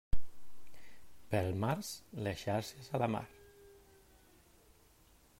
Pel 1.33 1.49
març, 1.63 1.91
les 2.27 2.39
xarxes 2.45 2.89
a 2.99 3.01
la 3.03 3.11
mar. 3.17 3.23